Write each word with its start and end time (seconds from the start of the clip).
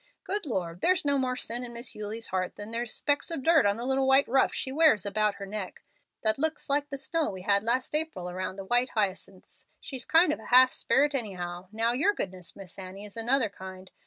Good 0.23 0.47
Lord! 0.47 0.81
there's 0.81 1.05
no 1.05 1.19
more 1.19 1.35
sin 1.35 1.63
in 1.63 1.73
Miss 1.73 1.93
Eulie's 1.93 2.29
heart 2.29 2.55
than 2.55 2.71
there 2.71 2.81
is 2.81 2.91
specks 2.91 3.29
of 3.29 3.43
dirt 3.43 3.67
on 3.67 3.77
the 3.77 3.85
little 3.85 4.07
white 4.07 4.27
ruff 4.27 4.51
she 4.51 4.71
wears 4.71 5.05
about 5.05 5.35
her 5.35 5.45
neck 5.45 5.83
that 6.23 6.39
looks 6.39 6.71
like 6.71 6.89
the 6.89 6.97
snow 6.97 7.29
we 7.29 7.43
had 7.43 7.61
last 7.61 7.93
April 7.93 8.27
around 8.27 8.55
the 8.55 8.65
white 8.65 8.89
hyacinths. 8.95 9.67
She's 9.79 10.05
kind 10.05 10.33
of 10.33 10.39
a 10.39 10.47
half 10.47 10.73
sperit 10.73 11.13
anyhow. 11.13 11.67
Now 11.71 11.91
your 11.93 12.15
goodness, 12.15 12.55
Miss 12.55 12.79
Annie, 12.79 13.05
is 13.05 13.15
another 13.15 13.49
kind. 13.49 13.91